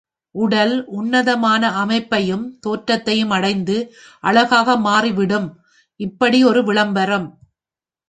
உடல் 0.35 0.85
உன்னதமான 0.85 1.71
அமைப்பையும் 1.71 2.59
தோற்றத்தையும் 2.59 3.29
அடைந்து, 3.29 3.77
அழகாக 4.19 4.77
மாறிவிடும். 4.77 5.47
இப்படி 5.99 6.43
ஒரு 6.43 6.63
விளம்பரம். 6.63 7.27